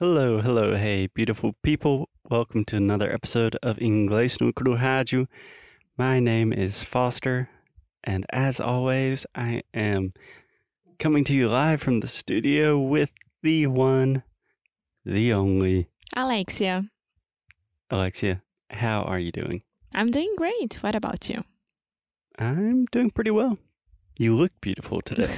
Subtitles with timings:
[0.00, 2.08] Hello, hello, hey, beautiful people.
[2.28, 5.28] Welcome to another episode of Inglês no Rádio.
[5.96, 7.48] My name is Foster,
[8.02, 10.12] and as always, I am
[10.98, 13.12] coming to you live from the studio with
[13.44, 14.24] the one,
[15.04, 15.86] the only
[16.16, 16.90] Alexia,
[17.88, 18.42] Alexia.
[18.70, 19.62] How are you doing?
[19.94, 20.74] I'm doing great.
[20.82, 21.44] What about you?
[22.36, 23.58] I'm doing pretty well.
[24.18, 25.36] You look beautiful today.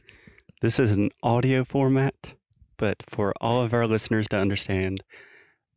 [0.60, 2.34] this is an audio format,
[2.76, 5.02] but for all of our listeners to understand,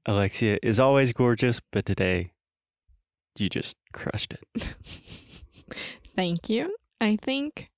[0.05, 2.32] Alexia is always gorgeous, but today
[3.38, 4.74] you just crushed it.
[6.15, 6.75] Thank you.
[7.00, 7.69] I think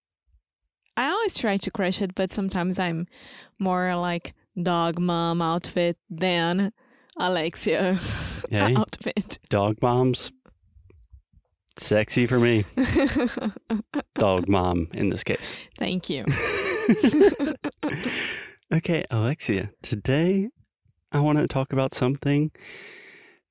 [0.96, 3.08] I always try to crush it, but sometimes I'm
[3.58, 6.72] more like dog mom outfit than
[7.18, 8.00] Alexia
[8.50, 8.76] Hey.
[8.76, 9.40] outfit.
[9.50, 10.32] Dog moms,
[11.78, 12.66] sexy for me.
[14.16, 15.58] Dog mom in this case.
[15.78, 16.26] Thank you.
[18.72, 20.50] Okay, Alexia, today
[21.12, 22.52] I want to talk about something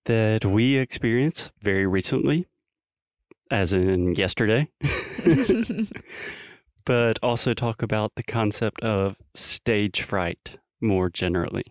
[0.07, 2.47] that we experienced very recently,
[3.51, 4.69] as in yesterday,
[6.85, 11.65] but also talk about the concept of stage fright more generally.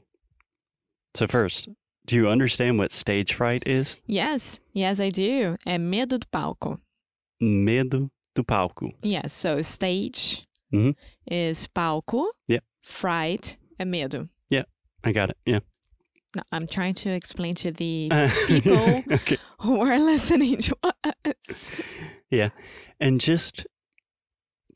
[1.16, 1.69] So, first,
[2.05, 3.95] do you understand what stage fright is?
[4.05, 5.57] yes, yes, I do.
[5.66, 6.79] É medo do palco.
[7.41, 8.91] Medo do palco.
[9.02, 10.95] Yes, so stage Mhm.
[11.25, 12.27] is palco.
[12.47, 12.63] Yep.
[12.83, 14.30] Fright é medo.
[14.50, 14.64] Yeah,
[15.03, 15.38] I got it.
[15.45, 15.59] Yeah.
[16.36, 18.09] No, I'm trying to explain to the
[18.47, 19.03] People.
[19.11, 19.38] okay.
[19.61, 21.72] who are listening to us.
[22.30, 22.50] Yeah.
[23.00, 23.66] And just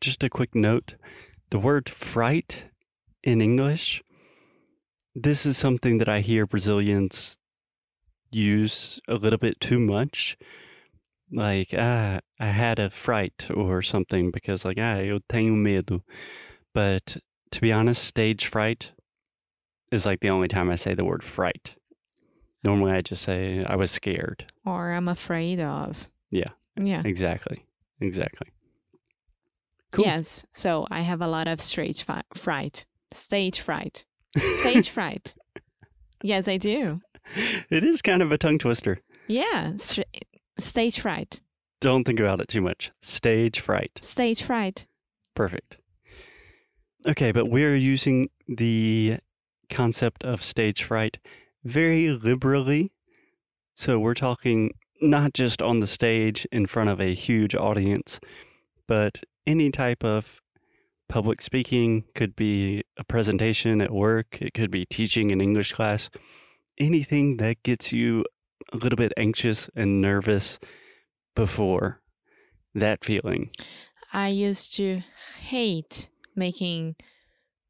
[0.02, 0.96] just a quick note,
[1.52, 2.66] the word fright
[3.24, 4.02] in English,
[5.14, 7.38] this is something that I hear Brazilians
[8.32, 10.38] use a little bit too much.
[11.32, 16.04] Like, ah, I had a fright or something because like, ah, eu tenho medo.
[16.74, 17.18] But
[17.52, 18.92] to be honest, stage fright
[19.92, 21.76] is like the only time I say the word fright.
[22.64, 24.46] Normally I just say I was scared.
[24.66, 26.10] or I'm afraid of.
[26.30, 26.50] Yeah.
[26.80, 27.02] Yeah.
[27.06, 27.66] Exactly.
[28.00, 28.48] Exactly.
[29.92, 30.06] Cool.
[30.06, 30.44] Yes.
[30.52, 34.06] So I have a lot of stage fi- fright, stage fright,
[34.62, 35.34] stage fright.
[36.24, 37.02] Yes, I do.
[37.70, 39.00] It is kind of a tongue twister.
[39.28, 39.74] Yeah.
[39.75, 40.08] St-
[40.58, 41.42] stage fright,
[41.81, 42.92] Don't think about it too much.
[43.02, 44.00] Stage fright.
[44.02, 44.86] stage fright.
[45.36, 45.78] Perfect.
[47.06, 49.17] Okay, but we're using the
[49.69, 51.17] concept of stage fright
[51.63, 52.91] very liberally.
[53.73, 58.19] So we're talking not just on the stage in front of a huge audience,
[58.88, 60.41] but any type of
[61.09, 66.09] public speaking could be a presentation at work, it could be teaching an English class,
[66.78, 68.23] anything that gets you
[68.72, 70.59] a little bit anxious and nervous
[71.35, 72.00] before
[72.75, 73.50] that feeling.
[74.13, 75.01] I used to
[75.39, 76.96] hate making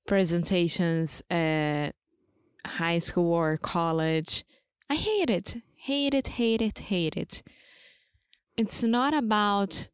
[0.08, 1.92] presentations at
[2.66, 4.44] high school or college.
[4.90, 5.58] I hate it.
[5.76, 7.42] Hate it, hate it, hate it.
[8.58, 9.88] It's not about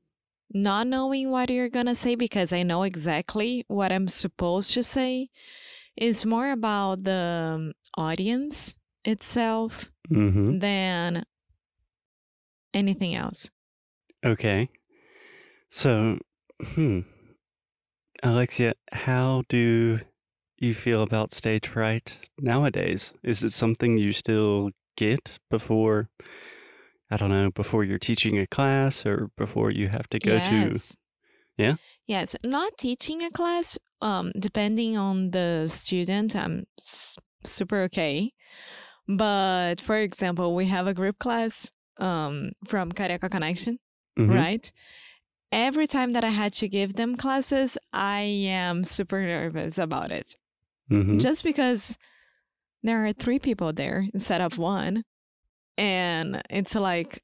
[0.54, 4.84] not knowing what you're going to say because I know exactly what I'm supposed to
[4.84, 5.30] say.
[5.96, 8.74] It's more about the um, audience
[9.06, 10.60] itself Mm-hmm.
[10.60, 11.26] than
[12.74, 13.50] anything else.
[14.26, 14.70] Okay.
[15.70, 16.20] So,
[16.64, 17.02] hmm.
[18.24, 20.00] Alexia, how do
[20.58, 23.14] you feel about stage fright nowadays?
[23.24, 26.10] Is it something you still get before,
[27.12, 30.80] I don't know, before you're teaching a class or before you have to go to?
[31.58, 31.76] Yeah?
[32.08, 33.78] Yes, not teaching a class.
[34.02, 38.32] Um, depending on the student, I'm s- super okay.
[39.08, 43.80] But for example, we have a group class um from Careca Connection,
[44.20, 44.30] Mhm.
[44.36, 44.72] right?
[45.52, 50.36] Every time that I had to give them classes, I am super nervous about it.
[50.92, 51.22] Mhm.
[51.22, 51.98] Just because
[52.84, 55.04] there are three people there instead of one.
[55.78, 57.24] And it's like,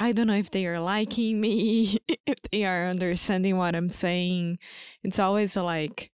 [0.00, 4.58] I don't know if they are liking me, if they are understanding what I'm saying.
[5.04, 6.10] It's always like,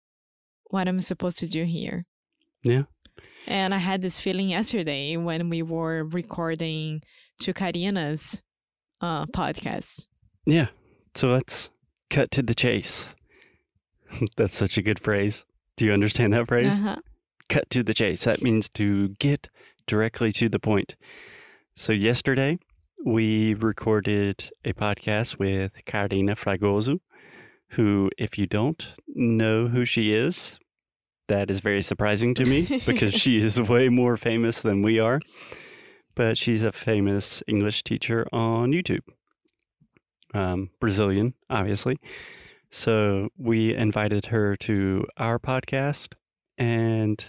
[0.66, 2.06] what I'm supposed to do here.
[2.62, 2.84] Yeah.
[3.46, 7.02] And I had this feeling yesterday when we were recording
[7.40, 8.38] to Karina's
[9.00, 10.06] uh, podcast.
[10.46, 10.68] Yeah.
[11.14, 11.70] So let's
[12.10, 13.14] cut to the chase.
[14.36, 15.44] That's such a good phrase.
[15.76, 16.80] Do you understand that phrase?
[16.80, 16.96] Uh-huh.
[17.48, 18.24] cut to the chase.
[18.24, 19.48] That means to get
[19.86, 20.96] directly to the point.
[21.74, 22.58] So, yesterday
[23.04, 27.00] we recorded a podcast with Karina Fragoso,
[27.70, 30.58] who, if you don't know who she is,
[31.28, 35.20] that is very surprising to me because she is way more famous than we are.
[36.14, 39.00] But she's a famous English teacher on YouTube,
[40.34, 41.98] um, Brazilian, obviously.
[42.70, 46.14] So we invited her to our podcast,
[46.56, 47.22] and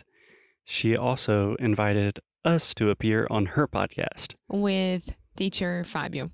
[0.63, 6.31] she also invited us to appear on her podcast with teacher Fabio.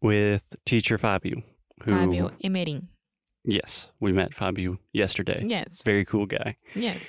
[0.00, 1.42] with teacher Fabio.
[1.84, 2.88] Who, Fabio Emerim.
[3.44, 5.44] Yes, we met Fabio yesterday.
[5.46, 5.82] Yes.
[5.84, 6.56] Very cool guy.
[6.74, 7.04] Yes.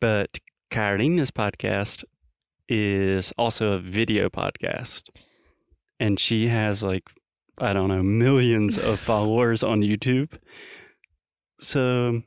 [0.00, 0.38] But
[0.70, 2.04] Karina's podcast
[2.68, 5.04] is also a video podcast.
[6.00, 7.10] And she has like,
[7.60, 10.30] I don't know, millions of followers on YouTube.
[11.60, 12.22] So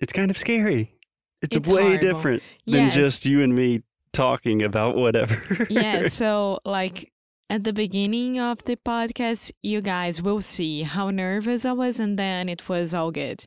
[0.00, 0.94] it's kind of scary.
[1.42, 2.00] It's, It's way horrible.
[2.06, 2.94] different than Yes.
[2.94, 3.82] just you and me
[4.12, 5.66] talking about whatever.
[5.70, 7.12] yeah, so like
[7.50, 12.18] at the beginning of the podcast, you guys will see how nervous I was, and
[12.18, 13.44] then it was all good.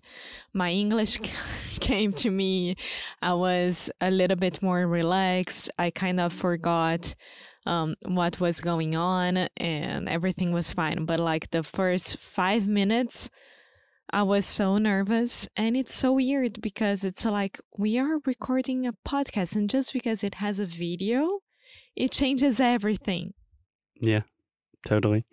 [0.54, 1.20] My English
[1.80, 2.76] came to me.
[3.22, 5.70] I was a little bit more relaxed.
[5.78, 7.14] I kind of forgot
[7.66, 11.06] um, what was going on, and everything was fine.
[11.06, 13.30] But like the first five minutes,
[14.12, 18.94] I was so nervous, and it's so weird because it's like we are recording a
[19.08, 21.40] podcast, and just because it has a video,
[21.96, 23.34] it changes everything.
[24.00, 24.22] Yeah,
[24.86, 25.26] totally.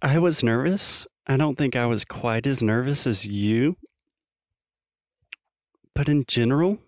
[0.00, 1.06] I was nervous.
[1.26, 3.76] I don't think I was quite as nervous as you.
[5.94, 6.78] But in general,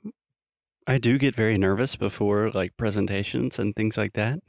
[0.87, 4.41] I do get very nervous before like presentations and things like that.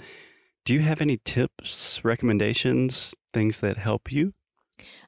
[0.65, 4.33] Do you have any tips, recommendations, things that help you?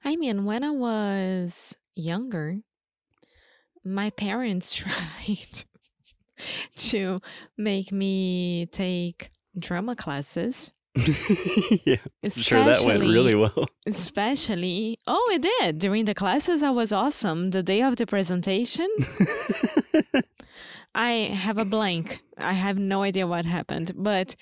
[0.03, 2.59] I mean, when I was younger,
[3.83, 5.65] my parents tried
[6.75, 7.19] to
[7.57, 10.71] make me take drama classes.
[11.85, 13.67] yeah, I'm sure that went really well.
[13.85, 15.79] Especially, oh, it did.
[15.79, 17.51] During the classes, I was awesome.
[17.51, 18.87] The day of the presentation,
[20.95, 22.21] I have a blank.
[22.37, 23.91] I have no idea what happened.
[23.95, 24.35] But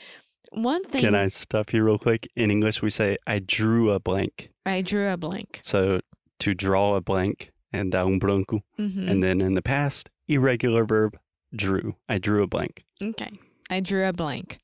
[0.52, 2.28] one thing, Can I stop you real quick?
[2.36, 4.52] In English, we say, I drew a blank.
[4.66, 5.60] I drew a blank.
[5.64, 6.02] So
[6.40, 8.62] to draw a blank and dar um branco.
[8.78, 11.18] hmm And then in the past, irregular verb,
[11.54, 11.96] drew.
[12.08, 12.84] I drew a blank.
[13.02, 13.32] Okay.
[13.70, 14.60] I drew a blank.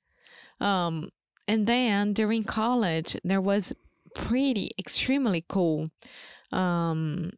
[0.59, 1.09] Um,
[1.47, 3.73] and then during college, there was
[4.13, 5.89] pretty extremely cool,
[6.51, 7.31] um,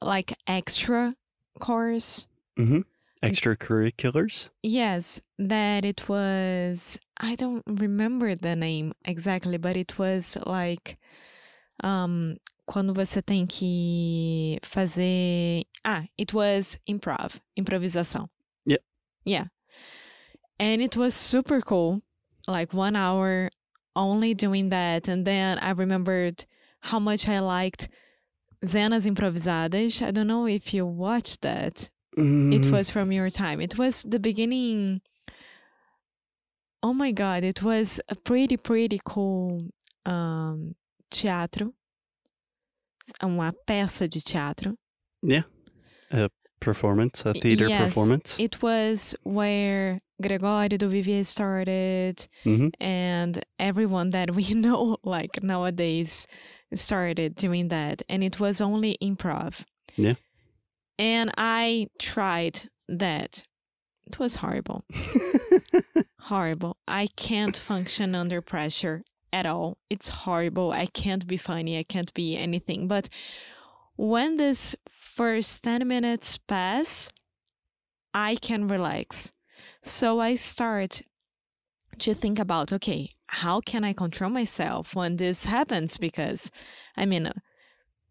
[0.00, 1.14] like extra
[1.58, 2.26] course.
[2.58, 2.80] Mm-hmm.
[3.22, 4.50] Extracurriculars?
[4.62, 6.98] Yes, that it was.
[7.18, 10.98] I don't remember the name exactly, but it was like,
[11.82, 12.36] um,
[12.68, 15.64] quando você tem que fazer.
[15.84, 18.28] Ah, it was improv, improvisação.
[18.66, 18.82] Yep.
[19.24, 19.44] Yeah.
[20.58, 22.02] And it was super cool.
[22.48, 23.50] Like one hour
[23.94, 25.08] only doing that.
[25.08, 26.44] And then I remembered
[26.80, 27.88] how much I liked
[28.64, 30.02] Zenas Emprovisadas.
[30.02, 31.90] I don't know if you watched that.
[32.16, 32.22] It
[32.62, 33.60] Mm, was from your time.
[33.60, 35.02] It was the beginning.
[36.82, 39.68] Oh my God, it was a pretty, pretty cool
[40.06, 40.74] um,
[41.10, 41.74] teatro.
[43.22, 44.76] Uma peça de teatro.
[45.22, 45.42] Yeah.
[46.10, 48.36] A performance, a theater yes, performance.
[48.38, 56.26] It was where Gregorio Duvivier started hmm and everyone that we know like nowadays
[56.74, 59.64] started doing that and it was only improv.
[59.96, 60.14] Yeah.
[60.98, 63.44] and i tried that.
[64.06, 64.84] It was horrible.
[66.20, 66.76] Horrible.
[66.86, 69.02] I can't function under pressure
[69.32, 69.78] at all.
[69.90, 70.70] It's horrible.
[70.72, 71.76] I can't be funny.
[71.78, 72.86] I can't be anything.
[72.88, 73.08] But
[73.96, 77.08] when this first 10 minutes pass
[78.14, 79.32] i can relax
[79.86, 81.02] so i start
[81.98, 86.50] to think about okay how can i control myself when this happens because
[86.96, 87.30] i mean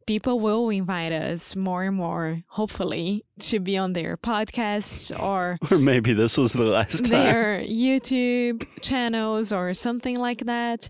[0.08, 5.78] people will invite us more and more hopefully to be on their podcasts or or
[5.78, 7.10] maybe this was the last time.
[7.10, 10.90] their youtube channels or something like that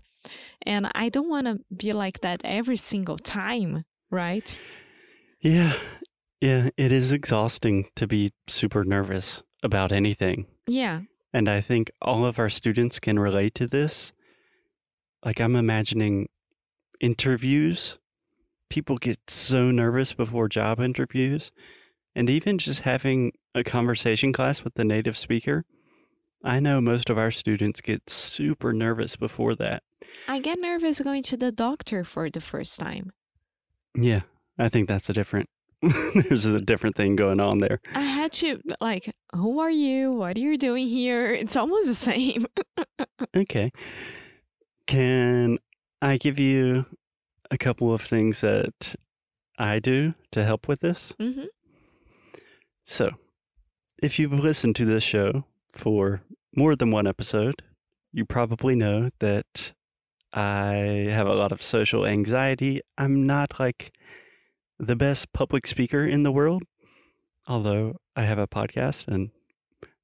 [0.62, 4.58] and i don't want to be like that every single time right
[5.40, 5.74] Yeah.
[6.40, 6.70] Yeah.
[6.76, 10.46] It is exhausting to be super nervous about anything.
[10.66, 11.00] yeah
[11.32, 14.12] And I think all of our students can relate to this.
[15.24, 16.28] Like, I'm imagining
[17.00, 17.98] interviews.
[18.70, 21.52] People get so nervous before job interviews.
[22.14, 25.64] And even just having a conversation class with the native speaker,
[26.42, 29.82] I know most of our students get super nervous before that.
[30.28, 33.10] i get nervous going to the doctor for the first time
[33.94, 34.22] Yeah,
[34.58, 35.48] I think that's a different,
[36.14, 37.80] there's a different thing going on there.
[37.94, 40.12] I had to like, who are you?
[40.12, 41.32] What are you doing here?
[41.32, 42.46] It's almost the same.
[43.34, 43.70] Okay.
[44.86, 45.58] Can
[46.00, 46.86] I give you
[47.50, 48.94] a couple of things that
[49.58, 51.12] I do to help with this?
[51.20, 51.44] hmm
[52.84, 53.10] So,
[54.02, 56.22] if you've listened to this show for
[56.54, 57.62] more than one episode,
[58.12, 59.72] you probably know that
[60.32, 62.80] I have a lot of social anxiety.
[62.96, 63.92] I'm not like
[64.78, 66.62] the best public speaker in the world,
[67.46, 69.30] although I have a podcast and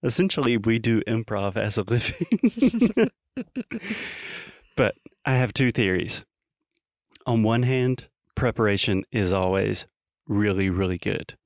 [0.03, 3.09] Essentially, we do improv as a living.
[4.77, 6.25] but I have two theories.
[7.25, 9.87] On one hand, preparation is always
[10.27, 11.37] really, really good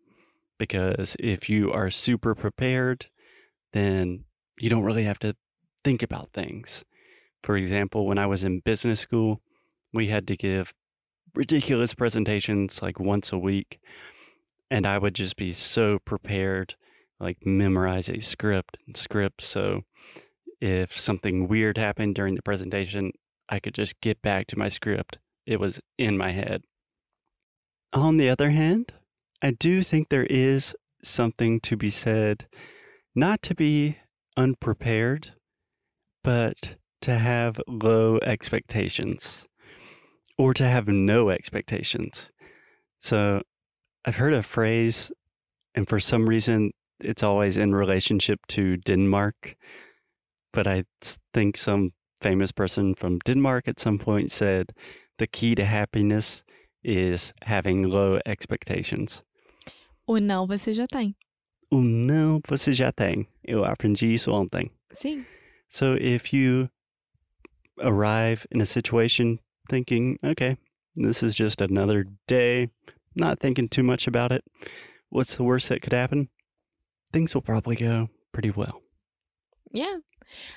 [0.59, 3.07] because if you are super prepared,
[3.73, 4.25] then
[4.59, 5.37] you don't really have to
[5.85, 6.83] think about things.
[7.43, 9.43] For example, when I was in business school,
[9.93, 10.73] we had to give
[11.37, 13.79] ridiculous presentations like once a week.
[14.71, 16.75] And I would just be so prepared,
[17.21, 19.43] like memorize a script and script.
[19.43, 19.83] So
[20.61, 23.13] if something weird happened during the presentation,
[23.49, 25.19] I could just get back to my script.
[25.47, 26.63] It was in my head.
[27.93, 28.93] On the other hand,
[29.41, 32.49] I do think there is something to be said,
[33.15, 33.99] not to be
[34.37, 35.35] unprepared,
[36.25, 39.47] but to have low expectations
[40.39, 42.31] or to have no expectations.
[43.01, 43.43] So
[44.05, 45.11] I've heard a phrase,
[45.75, 49.57] and for some reason, it's always in relationship to Denmark.
[50.53, 50.85] But I
[51.35, 51.91] think some
[52.21, 54.73] famous person from Denmark at some point said
[55.19, 56.43] the key to happiness
[56.83, 59.23] is having low expectations.
[60.07, 61.15] O não você já tem.
[61.71, 63.27] O não você já tem.
[63.45, 64.71] Eu aprendi isso ontem.
[64.93, 65.27] Sim.
[65.69, 66.69] So if you
[67.83, 70.57] arrive in a situation thinking, okay,
[70.95, 72.71] this is just another day,
[73.15, 74.45] not thinking too much about it,
[75.11, 76.29] what's the worst that could happen?
[77.13, 78.81] Things will probably go pretty well.
[79.73, 79.99] Yeah.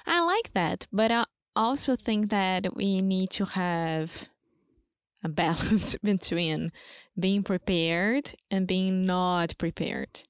[0.05, 1.25] I like that, but I
[1.55, 4.29] also think that we need to have
[5.23, 6.71] a balance between
[7.19, 10.21] being prepared and being not prepared.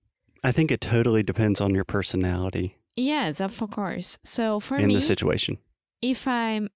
[0.44, 4.20] I think it totally depends on your personality Yes, of course.
[4.24, 5.58] So for in me, the situation.
[6.02, 6.70] if I'm,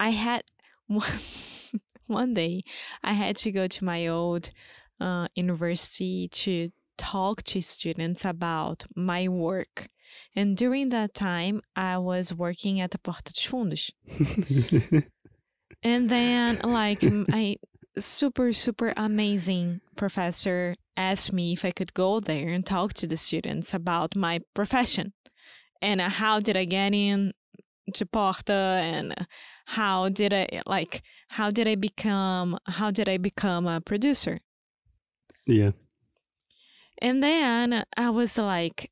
[0.00, 0.42] I had
[0.96, 1.20] one,
[2.06, 2.62] one day
[3.02, 4.50] I had to go to my old
[5.00, 9.88] uh, university to talk to students about my work.
[10.36, 13.90] And during that time, I was working at the Porta dos Fundos.
[15.82, 17.56] And then, like, I
[17.98, 23.16] super, super amazing professor asked me if I could go there and talk to the
[23.16, 25.12] students about my profession
[25.82, 27.32] and uh, how did I get in
[27.94, 29.14] to Porta and
[29.66, 34.40] how did I like how did I become how did I become a producer?
[35.46, 35.72] yeah.
[36.98, 38.90] And then I was like,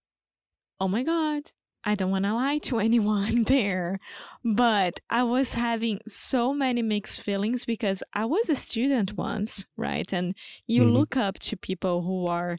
[0.80, 1.52] oh my God,
[1.84, 4.00] I don't want to lie to anyone there.
[4.44, 10.12] But I was having so many mixed feelings because I was a student once, right?
[10.12, 10.34] And
[10.66, 10.92] you Mhm.
[10.92, 12.58] look up to people who are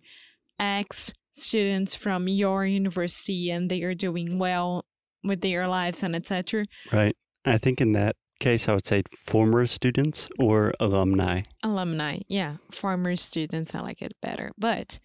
[0.59, 4.85] ex students from your university and they are doing well
[5.23, 6.65] with their lives and etc.
[6.91, 7.15] Right.
[7.45, 11.41] I think in that case, I would say former students or alumni.
[11.63, 14.51] alumni yeah former students i like it better.
[14.57, 14.99] But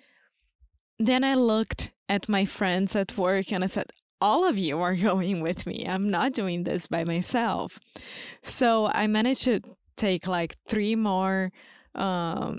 [0.98, 3.90] then i looked at my friends at work and i said
[4.20, 5.86] all of you are going with me.
[5.86, 7.78] I'm not doing this by myself.
[8.42, 9.60] So i managed to
[9.96, 11.52] take like three more
[11.94, 12.58] um,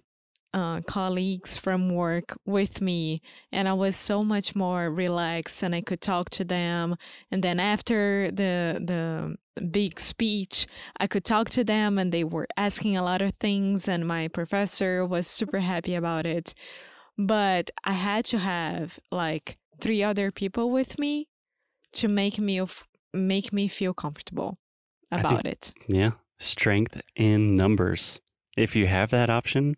[0.53, 5.81] uh, colleagues from work with me and i was so much more relaxed and i
[5.81, 6.95] could talk to them.
[7.31, 9.35] And then after the the
[9.71, 10.67] big speech
[10.99, 14.27] I could talk to them and they were asking a lot of things and my
[14.27, 16.53] professor was super happy about it.
[17.17, 21.27] But I had to have like three other people with me
[21.93, 22.83] to make me of
[23.13, 24.59] make me feel comfortable
[25.11, 25.73] about it.
[25.87, 26.11] Yeah.
[26.39, 28.21] Strength in numbers.
[28.55, 29.75] If you have that option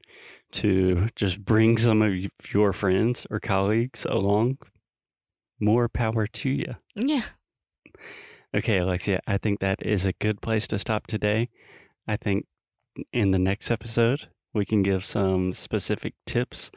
[0.54, 2.14] to just bring some of
[2.52, 4.58] your friends or colleagues along,
[5.60, 6.76] more power to you.
[6.96, 7.24] Yeah.
[8.56, 11.50] Okay, Alexia, I think that is a good place to stop today.
[12.08, 12.48] I think
[13.14, 16.72] in the next episode, we can give some specific tips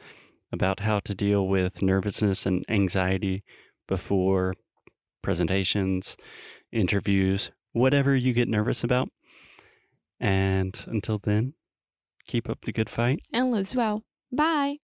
[0.51, 3.43] about how to deal with nervousness and anxiety
[3.87, 4.53] before
[5.23, 6.15] presentations,
[6.71, 9.09] interviews, whatever you get nervous about.
[10.19, 11.55] And until then,
[12.27, 13.19] keep up the good fight.
[13.33, 14.03] And as well.
[14.31, 14.77] Bye.